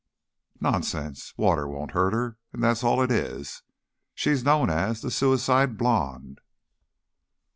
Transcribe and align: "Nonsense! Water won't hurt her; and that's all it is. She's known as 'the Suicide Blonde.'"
"Nonsense! 0.59 1.31
Water 1.37 1.67
won't 1.67 1.91
hurt 1.91 2.11
her; 2.11 2.39
and 2.53 2.63
that's 2.63 2.83
all 2.83 3.03
it 3.03 3.11
is. 3.11 3.61
She's 4.15 4.43
known 4.43 4.71
as 4.71 5.01
'the 5.01 5.11
Suicide 5.11 5.77
Blonde.'" 5.77 6.41